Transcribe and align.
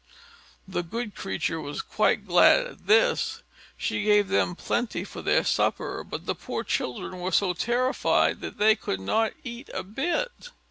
The 0.67 0.81
good 0.81 1.13
creature 1.13 1.61
was 1.61 1.83
quite 1.83 2.25
glad 2.25 2.65
at 2.65 2.87
this. 2.87 3.43
She 3.77 4.01
gave 4.01 4.29
them 4.29 4.55
plenty 4.55 5.03
for 5.03 5.21
their 5.21 5.43
supper, 5.43 6.03
but 6.03 6.25
the 6.25 6.33
poor 6.33 6.63
children 6.63 7.19
were 7.19 7.31
so 7.31 7.53
terrified 7.53 8.41
that 8.41 8.57
they 8.57 8.75
could 8.75 8.99
not 8.99 9.33
eat 9.43 9.69
a 9.75 9.83
bit. 9.83 10.49